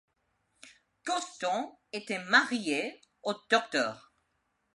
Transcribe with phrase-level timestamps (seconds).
[1.05, 4.11] Koston était mariée au Dr.